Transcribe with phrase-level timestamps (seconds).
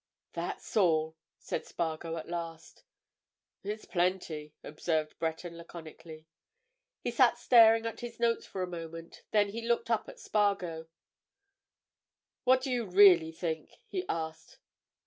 [0.33, 2.83] "That's all," said Spargo at last.
[3.63, 6.25] "It's plenty," observed Breton laconically.
[7.01, 10.87] He sat staring at his notes for a moment; then he looked up at Spargo.
[12.45, 14.57] "What do you really think?" he asked.